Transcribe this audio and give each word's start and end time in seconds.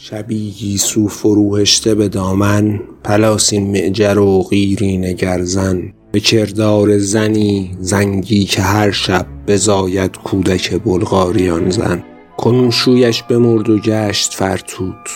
شبی 0.00 0.50
گیسو 0.50 1.08
فروهشته 1.08 1.94
به 1.94 2.08
دامن 2.08 2.80
پلاسین 3.04 3.70
معجر 3.70 4.18
و 4.18 4.42
قیرین 4.42 5.12
گرزن. 5.12 5.92
به 6.12 6.20
کردار 6.20 6.98
زنی 6.98 7.76
زنگی 7.80 8.44
که 8.44 8.62
هر 8.62 8.90
شب 8.90 9.26
بزاید 9.46 10.16
کودک 10.16 10.82
بلغاریان 10.82 11.70
زن. 11.70 12.04
کنون 12.36 12.70
شویش 12.70 13.22
بمرد 13.22 13.70
و 13.70 13.78
گشت 13.78 14.34
فرتود 14.34 15.08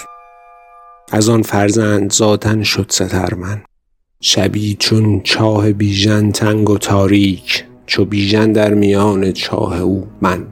از 1.13 1.29
آن 1.29 1.43
فرزند 1.43 2.13
ذاتن 2.13 2.63
شد 2.63 2.87
سترمن. 2.89 3.63
شبی 4.21 4.77
چون 4.79 5.21
چاه 5.21 5.73
بیژن 5.73 6.31
تنگ 6.31 6.71
و 6.71 6.79
تاریک 6.79 7.65
چو 7.87 8.05
بیژن 8.05 8.53
در 8.53 8.75
میان 8.75 9.33
چاه 9.33 9.81
او 9.81 10.07
من. 10.23 10.47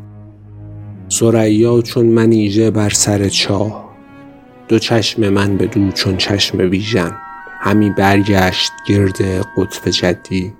ثریا 1.13 1.83
چون 1.83 2.07
منیژه 2.07 2.71
بر 2.71 2.91
سر 2.91 3.29
چاه 3.29 3.90
دو 4.71 4.79
چشم 4.79 5.29
من 5.29 5.57
به 5.57 5.67
دو 5.67 5.91
چون 5.93 6.17
چشم 6.17 6.69
بیژن 6.69 7.17
همی 7.61 7.91
برگشت 7.91 8.73
گرد 8.87 9.23
قطب 9.57 9.91
جدی 9.91 10.53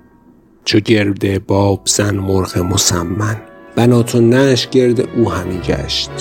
چو 0.65 0.79
گرد 0.79 1.45
باب 1.45 1.81
زن 1.85 2.15
مرغ 2.15 2.57
مسمن. 2.57 3.41
بنات 3.75 4.15
و 4.15 4.21
نش 4.21 4.67
گرد 4.67 5.01
او 5.15 5.31
همی 5.31 5.57
گشت. 5.57 6.11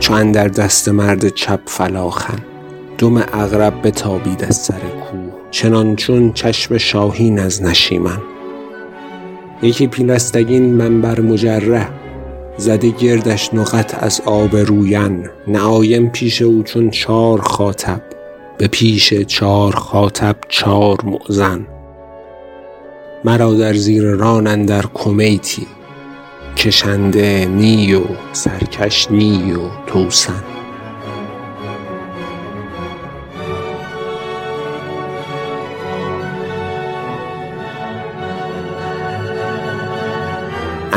چو 0.00 0.12
اندر 0.12 0.48
دست 0.48 0.88
مرد 0.88 1.28
چپ 1.28 1.60
فلاخن. 1.66 2.38
دم 2.98 3.16
اغرب 3.16 3.86
بتابید 3.86 4.44
از 4.44 4.56
سر 4.56 4.80
کوه. 4.80 5.32
چنان 5.50 5.96
چون 5.96 6.32
چشم 6.32 6.78
شاهین 6.78 7.38
از 7.38 7.62
نشیمن. 7.62 8.22
یکی 9.62 9.86
پیلستگین 9.86 10.74
منبر 10.74 11.20
مجره 11.20 11.88
زده 12.58 12.90
گردش 12.90 13.54
نقط 13.54 14.02
از 14.02 14.20
آب 14.24 14.56
روین 14.56 15.28
نعایم 15.46 16.08
پیش 16.08 16.42
او 16.42 16.62
چون 16.62 16.90
چار 16.90 17.40
خاطب. 17.40 18.02
به 18.58 18.66
پیش 18.68 19.14
چار 19.14 19.74
خاطب 19.74 20.36
چار 20.48 20.98
مؤذن. 21.04 21.66
مرا 23.24 23.54
در 23.54 23.74
زیر 23.74 24.02
ران 24.02 24.46
اندر 24.46 24.84
کمیتی. 24.94 25.66
کشنده 26.56 27.44
نی 27.44 27.94
و 27.94 28.02
سرکش 28.32 29.10
نی 29.10 29.52
و 29.52 29.86
توسن. 29.86 30.57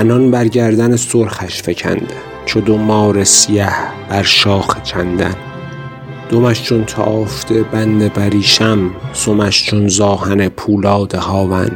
عنان 0.02 0.31
بر 0.31 0.47
گردن 0.47 0.95
سرخش 0.95 1.61
فکنده 1.61 2.16
چو 2.45 2.61
دو 2.61 2.77
مار 2.77 3.23
سیه 3.23 3.69
بر 4.09 4.23
شاخ 4.23 4.83
چندن. 4.83 5.35
دمش 6.30 6.63
چون 6.63 6.85
تافته 6.85 7.63
بند 7.63 8.13
بریشم 8.13 8.91
سمش 9.13 9.66
چون 9.66 9.88
زاهن 9.88 10.49
پولاد 10.49 11.16
هاون. 11.16 11.72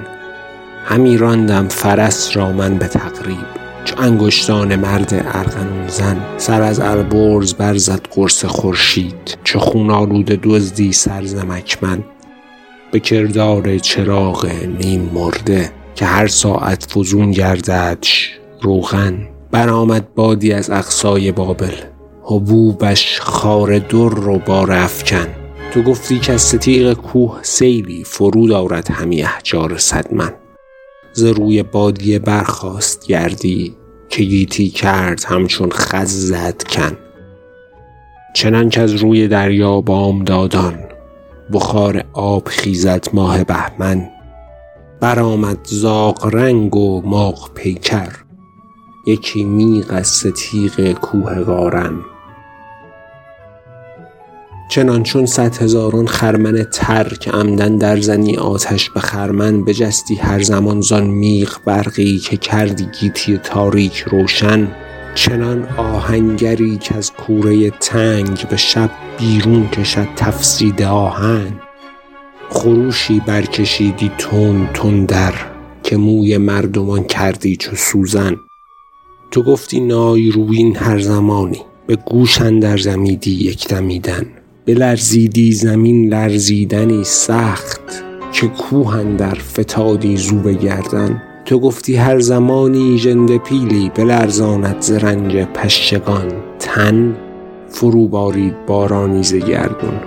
همی 0.85 1.17
راندم 1.17 1.67
فرس 1.67 2.37
را 2.37 2.51
من 2.51 2.77
به 2.77 2.87
تقریب 2.87 3.45
چو 3.85 4.01
انگشتان 4.01 4.75
مرد 4.75 5.13
ارغنون 5.13 5.87
زن 5.87 6.17
سر 6.37 6.61
از 6.61 6.79
البرز 6.79 7.53
برزد 7.53 8.01
قرص 8.11 8.45
خورشید 8.45 9.37
چو 9.43 9.59
خون 9.59 9.89
آلوده 9.89 10.39
دزدی 10.43 10.93
سر 10.93 11.21
مکمن 11.49 12.03
به 12.91 12.99
کردار 12.99 13.77
چراغ 13.77 14.51
نیم 14.79 15.11
مرده 15.13 15.71
که 15.95 16.05
هر 16.05 16.27
ساعت 16.27 16.91
فزون 16.91 17.31
گرددش 17.31 18.39
روغن 18.61 19.27
برآمد 19.51 20.13
بادی 20.13 20.53
از 20.53 20.69
اقصای 20.69 21.31
بابل. 21.31 21.75
حبوبش 22.23 23.21
خار 23.21 23.79
در 23.79 23.95
و 24.29 24.39
بار 24.39 24.71
افکن 24.71 25.27
تو 25.73 25.81
گفتی 25.81 26.19
که 26.19 26.33
از 26.33 26.41
ستیغ 26.41 26.93
کوه 26.93 27.39
سیلی 27.41 28.03
فرود 28.03 28.51
آرد 28.51 28.91
همی 28.91 29.23
احجار 29.23 29.77
صد 29.77 30.13
من 30.13 30.33
ز 31.13 31.23
روی 31.23 31.63
بادیه 31.63 32.19
برخاست 32.19 33.07
گردی 33.07 33.75
که 34.09 34.23
گیتی 34.23 34.69
کرد 34.69 35.23
همچون 35.23 35.69
خز 35.71 36.09
زد 36.09 36.63
کن. 36.63 36.97
چنان 38.33 38.69
که 38.69 38.81
از 38.81 38.93
روی 38.93 39.27
دریا 39.27 39.81
بامدادان 39.81 40.79
بخار 41.53 42.03
آب 42.13 42.47
خیزد 42.47 43.07
ماه 43.13 43.43
بهمن. 43.43 44.09
برآمد 44.99 45.59
زاغ 45.63 46.29
رنگ 46.33 46.75
و 46.75 47.01
ماغ 47.05 47.53
پیکر. 47.53 48.25
یکی 49.05 49.43
میغ 49.43 49.85
از 49.89 50.07
ستیغ 50.07 50.91
کوه 50.91 51.39
قارن 51.39 51.93
چنان 54.69 55.03
چون 55.03 55.25
صد 55.25 55.57
هزاران 55.57 56.07
خرمن 56.07 56.63
تر 56.73 57.03
که 57.03 57.31
عمدا 57.31 57.67
در 57.67 58.01
زنی 58.01 58.37
آتش 58.37 58.89
به 58.89 58.99
خرمن 58.99 59.65
بجستی 59.65 60.15
هر 60.15 60.41
زمان 60.41 60.81
زان 60.81 61.03
میغ 61.03 61.57
برقی 61.65 62.17
که 62.17 62.37
کردی 62.37 62.87
گیتی 62.99 63.37
تاریک 63.37 63.97
روشن 63.99 64.67
چنان 65.15 65.67
آهنگری 65.77 66.77
که 66.77 66.95
از 66.97 67.13
کوره 67.13 67.69
تنگ 67.69 68.47
به 68.49 68.57
شب 68.57 68.89
بیرون 69.19 69.67
کشد 69.67 70.07
تفسید 70.15 70.81
آهن. 70.81 71.64
خروشی 72.49 73.19
برکشیدی 73.19 74.11
تند 74.17 74.69
تندر 74.73 75.33
که 75.83 75.97
موی 75.97 76.37
مردمان 76.37 77.03
کردی 77.03 77.55
چو 77.55 77.75
سوزن. 77.75 78.35
تو 79.31 79.43
گفتی 79.43 79.79
نای 79.79 80.31
روین 80.31 80.75
هر 80.75 80.99
زمانی 80.99 81.61
به 81.87 81.95
گوش 81.95 82.41
اندر 82.41 82.77
زمیدی 82.77 83.31
یک 83.31 83.67
دمیدن. 83.67 84.25
بلرزیدی 84.65 85.51
زمین 85.51 86.09
لرزیدنی 86.09 87.03
سخت 87.03 88.03
که 88.31 88.47
کوه 88.47 88.95
اندر 88.95 89.33
فتادی 89.33 90.17
زو 90.17 90.39
به 90.39 90.53
گردن. 90.53 91.21
تو 91.45 91.59
گفتی 91.59 91.95
هر 91.95 92.19
زمانی 92.19 92.97
ژنده 92.97 93.37
پیلی 93.37 93.91
بلرزاند 93.95 94.81
ز 94.81 94.91
رنج 94.91 95.35
پشگان 95.35 96.31
تن 96.59 97.17
فرو 97.69 98.07
بارید 98.07 98.65
بارانی 98.65 99.23
ز 99.23 99.35
گردون. 99.35 99.99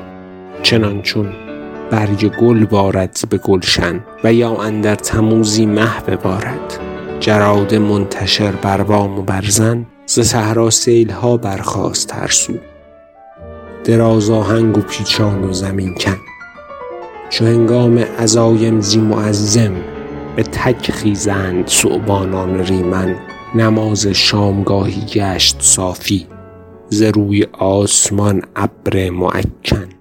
چنان 0.62 1.03
چون 1.03 1.47
برگ 1.91 2.37
گل 2.37 2.65
بارد 2.65 3.19
به 3.31 3.38
گلشن 3.38 4.00
و 4.25 4.32
یا 4.32 4.56
اندر 4.56 4.94
تموزی 4.94 5.66
مه 5.66 6.00
ببارد. 6.00 6.78
جراد 7.21 7.75
منتشر 7.75 8.53
بر 8.53 8.82
بام 8.82 9.19
و 9.19 9.22
بر 9.22 9.44
زن 9.49 9.87
ز 10.06 10.21
صحرا 10.21 10.71
سیلها 10.71 11.37
برخاست 11.37 12.15
هر 12.15 12.28
سو. 12.31 12.53
دراز 13.84 14.31
آهنگ 14.31 14.78
و 14.78 14.81
پیچان 14.81 15.44
و 15.44 15.53
زمین 15.53 15.94
کن. 15.94 16.16
چو 17.31 17.44
هنگام 17.44 17.99
عزایم 17.99 18.81
زی 18.81 19.00
معزم 19.00 19.72
به 20.37 20.43
تک 20.43 20.91
خیزند 20.91 21.69
ثعبانان 21.69 22.59
ریمن. 22.59 23.16
نماز 23.55 24.06
شامگاهی 24.06 25.03
گشت 25.15 25.56
صافی 25.60 26.26
ز 26.88 27.03
روی 27.03 27.47
آسمان 27.53 28.43
ابر 28.56 29.10
معکن. 29.10 29.97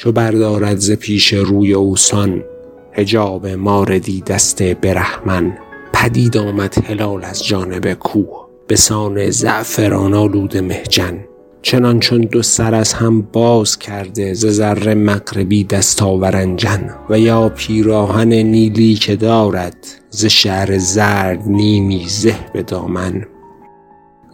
چو 0.00 0.12
بردارد 0.12 0.78
ز 0.78 0.90
پیش 0.90 1.32
روی 1.32 1.72
اوسان 1.72 2.44
حجاب 2.92 3.46
ماردی 3.46 4.20
دست 4.20 4.62
برهمن. 4.62 5.58
پدید 5.92 6.36
آمد 6.36 6.84
هلال 6.86 7.24
از 7.24 7.46
جانب 7.46 7.92
کوه 7.92 8.48
به 8.66 8.76
سان 8.76 9.30
زعفران 9.30 10.14
آلود 10.14 10.56
مهجن. 10.56 11.24
چنان 11.62 12.00
چون 12.00 12.20
دو 12.20 12.42
سر 12.42 12.74
از 12.74 12.92
هم 12.92 13.22
باز 13.22 13.78
کرده 13.78 14.34
ز 14.34 14.46
زر 14.46 14.94
مغربی 14.94 15.64
دستاورنجن 15.64 16.94
و 17.10 17.18
یا 17.18 17.48
پیراهن 17.48 18.32
نیلی 18.32 18.94
که 18.94 19.16
دارد 19.16 19.86
ز 20.10 20.24
شعر 20.24 20.78
زرد 20.78 21.42
نیمی 21.46 22.04
زه 22.08 22.34
به 22.52 22.62
دامن. 22.62 23.26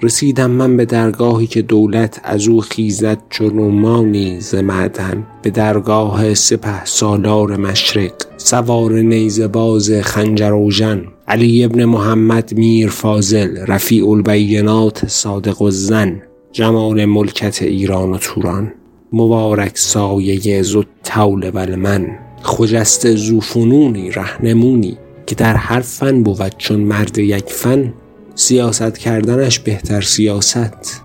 رسیدم 0.03 0.51
من 0.51 0.77
به 0.77 0.85
درگاهی 0.85 1.47
که 1.47 1.63
دولت 1.63 2.21
از 2.25 2.49
او 2.49 2.61
خیزد 2.61 3.19
چو 3.31 3.49
رومانی 3.49 4.41
ز 4.41 4.55
معدن. 4.55 5.27
به 5.43 5.51
درگاه 5.51 6.35
سپه 6.35 6.85
سالار 6.85 7.57
مشرق 7.57 8.13
سوار 8.37 8.93
نیزه 8.93 9.49
باز 9.49 9.93
خنجر 9.93 10.53
اوژن. 10.53 11.05
علی 11.29 11.65
ابن 11.65 11.85
محمد 11.85 12.55
میر 12.55 12.89
فاضل 12.89 13.67
رفیع 13.67 14.09
البینات 14.09 15.09
صادق 15.09 15.63
الظن. 15.63 16.23
جمال 16.53 17.05
ملکت 17.05 17.63
ایران 17.63 18.13
و 18.13 18.19
توران. 18.19 18.73
مبارک 19.13 19.79
سایه 19.79 20.63
ذوالطول 20.63 21.51
و 21.51 21.59
المن 21.59 22.07
خجسته 22.43 23.17
ذو 23.17 23.41
فنونی 23.41 24.11
رهنمونی 24.11 24.99
که 25.27 25.35
در 25.35 25.57
هر 25.57 25.81
فن 25.81 26.23
بود 26.23 26.55
چون 26.59 26.81
مرد 26.81 27.19
یک 27.19 27.45
فن. 27.49 27.93
سیاست 28.39 28.99
کردنش 28.99 29.59
بهتر 29.59 30.01
سیاست. 30.01 31.03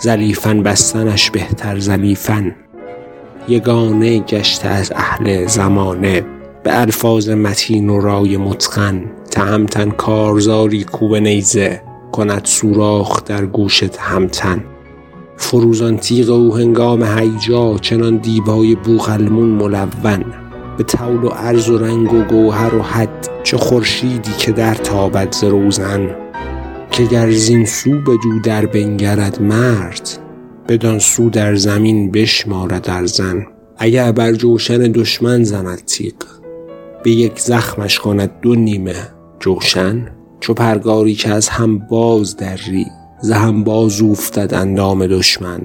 زلیفن 0.00 0.62
بستنش 0.62 1.30
بهتر 1.30 1.78
زلیفن 1.78 2.54
یگانه 3.48 4.18
گشته 4.18 4.68
از 4.68 4.92
اهل 4.96 5.46
زمانه. 5.46 6.24
به 6.62 6.80
الفاظ 6.80 7.28
متین 7.28 7.90
و 7.90 8.00
رای 8.00 8.36
متقن. 8.36 9.04
تهمتن 9.30 9.90
کارزاری 9.90 10.84
کوب 10.84 11.16
نیزه. 11.16 11.82
کند 12.12 12.44
سوراخ 12.44 13.24
در 13.24 13.46
گوش 13.46 13.80
تهمتن. 13.80 14.64
فروزان 15.36 15.96
تیغ 15.96 16.30
او 16.30 16.56
هنگام 16.56 17.02
هیجا. 17.18 17.78
چنان 17.78 18.16
دیبای 18.16 18.74
بوغلمون 18.74 19.48
ملون. 19.48 20.24
به 20.78 20.84
طول 20.84 21.24
و 21.24 21.28
عرض 21.28 21.68
و 21.68 21.78
رنگ 21.78 22.12
و 22.12 22.22
گوهر 22.22 22.74
و 22.74 22.82
حد. 22.82 23.28
چه 23.42 23.56
خورشیدی 23.56 24.32
که 24.38 24.52
در 24.52 24.74
تابد 24.74 25.32
ز 25.32 25.44
روزن. 25.44 26.21
که 26.92 27.04
گر 27.04 27.30
زین 27.30 27.64
سو 27.66 27.90
بدو 27.90 28.40
در 28.44 28.66
بنگرد 28.66 29.42
مرد 29.42 30.08
بدان 30.68 30.98
سو 30.98 31.30
در 31.30 31.54
زمین 31.54 32.10
بشمارد 32.10 32.82
در 32.82 33.06
زن. 33.06 33.46
اگر 33.76 34.12
بر 34.12 34.32
جوشن 34.32 34.78
دشمن 34.78 35.44
زند 35.44 35.82
تیغ 35.84 36.14
به 37.04 37.10
یک 37.10 37.40
زخمش 37.40 37.98
کند 37.98 38.30
دو 38.42 38.54
نیمه 38.54 39.08
جوشن. 39.40 40.08
چو 40.40 40.54
پرگاری 40.54 41.14
که 41.14 41.30
از 41.30 41.48
هم 41.48 41.78
باز 41.78 42.36
دری 42.36 42.86
ز 43.20 43.30
هم 43.30 43.64
باز 43.64 44.00
اوفتد 44.00 44.54
اندام 44.54 45.06
دشمن. 45.06 45.60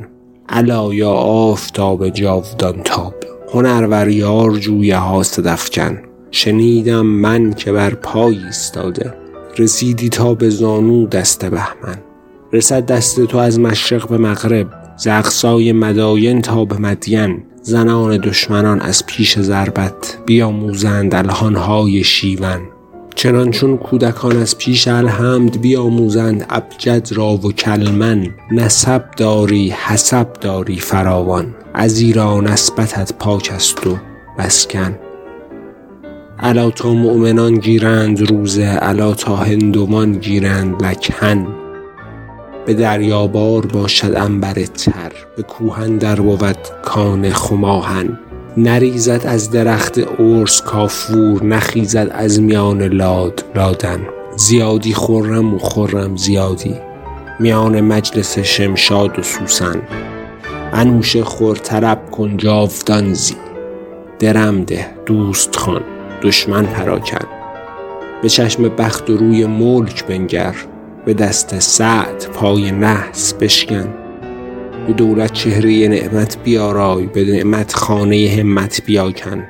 الا 0.50 0.94
یا 0.94 1.12
آفتاب 1.12 2.10
جاودان 2.10 2.84
تاب. 2.84 3.16
هنرور 3.54 4.08
یار 4.08 4.52
جویه 4.52 4.98
ها 4.98 5.24
صدفکن 5.24 5.98
شنیدم 6.32 7.06
من 7.06 7.54
که 7.54 7.72
بر 7.72 7.94
پای 7.94 8.38
ایستاده. 8.46 9.27
رسیدی 9.60 10.10
تا 10.10 10.34
به 10.34 10.50
زانو 10.50 11.08
دست 11.08 11.46
بهمن. 11.46 11.98
رسد 12.54 12.86
دست 12.86 13.26
تو 13.26 13.38
از 13.38 13.60
مشرق 13.60 14.10
به 14.10 14.18
مغرب 14.18 14.68
ز 14.98 15.08
اقصای 15.08 15.72
مداین 15.72 16.42
تا 16.42 16.66
به 16.66 16.78
مدین. 16.78 17.44
زنان 17.62 18.18
دشمنان 18.18 18.82
از 18.82 19.06
پیش 19.06 19.40
ضربت 19.40 20.18
بیاموزند 20.26 21.16
الهانهای 21.16 22.04
شیون. 22.04 22.60
چنان 23.16 23.52
چون 23.52 23.78
کودکان 23.78 24.38
از 24.38 24.58
پیش 24.58 24.88
الحمد 24.88 25.62
بیاموزند 25.62 26.46
ابجد 26.50 27.08
را 27.12 27.34
و 27.34 27.52
کلمن. 27.52 28.28
نسب 28.52 29.04
داری 29.18 29.70
حسب 29.70 30.34
داری 30.34 30.80
فراوان. 30.80 31.56
از 31.74 32.00
ایران 32.00 32.48
نسبتت 32.48 33.14
پاک 33.14 33.52
است 33.56 33.88
و 33.88 33.98
بسکن 34.40 35.07
الا 36.40 36.70
تا 36.70 36.94
مؤمنان 36.94 37.54
گیرند 37.54 38.32
روزه 38.32 38.78
الا 38.82 39.14
تا 39.14 39.36
هندومان 39.36 40.12
گیرند 40.14 40.84
لکهن 40.84 41.48
به 42.66 42.74
دریابار 42.74 43.66
باشد 43.66 44.16
انبر 44.16 44.54
تر 44.54 45.12
به 45.38 45.44
کوهن 45.44 45.98
در 45.98 46.16
بود 46.16 46.58
کان 46.84 47.30
خماهن. 47.30 48.20
نریزد 48.58 49.22
از 49.26 49.52
درخت 49.52 50.00
ارس 50.20 50.62
کافور 50.62 51.44
نخیزد 51.44 52.12
از 52.12 52.42
میان 52.42 52.84
لاد 52.84 53.44
لادن. 53.56 54.00
زیادی 54.36 54.94
خرم 54.94 55.54
و 55.54 55.58
خرم 55.58 56.16
زیادی 56.16 56.76
میان 57.40 57.82
مجلس 57.82 58.40
شمشاد 58.40 59.20
و 59.20 59.24
سوسن. 59.24 59.82
انوش 60.74 61.18
خور 61.18 61.56
طرب 61.56 62.12
کن 62.12 62.38
جاودان 62.38 63.14
زی 63.14 63.36
درم 64.20 64.64
ده 64.64 64.90
دوست 65.06 65.56
خان 65.56 65.97
دشمن 66.22 66.66
پراکن 66.66 67.28
به 68.22 68.30
چشم 68.30 68.70
بخت 68.70 69.10
و 69.10 69.18
روی 69.18 69.46
ملک 69.46 70.06
بنگر 70.06 70.56
به 71.06 71.14
دست 71.14 71.60
سعد 71.60 72.28
پای 72.34 72.72
نحس 72.72 73.34
بشکن. 73.34 73.94
به 74.88 74.94
دولت 74.94 75.34
چهره 75.34 75.88
نعمت 75.88 76.38
بیارای 76.44 77.06
به 77.06 77.24
نعمت 77.24 77.74
خانه 77.74 78.36
همت 78.40 78.82
بیاکن. 78.86 79.44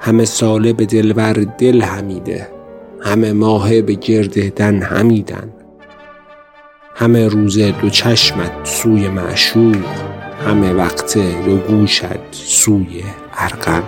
همه 0.00 0.24
ساله 0.24 0.72
به 0.72 0.86
دلبر 0.86 1.32
دل 1.32 1.82
همیده 1.82 2.48
همه 3.00 3.32
ماه 3.32 3.80
به 3.80 3.94
گرد 3.94 4.54
دن 4.54 4.82
همیدن. 4.82 5.52
همه 6.94 7.28
روزه 7.28 7.70
دو 7.70 7.90
چشمت 7.90 8.52
سوی 8.64 9.08
معشوق 9.08 9.84
همه 10.46 10.72
وقت 10.72 11.18
دو 11.18 11.56
گوشت 11.56 12.04
سوی 12.32 13.02
ارقم 13.38 13.82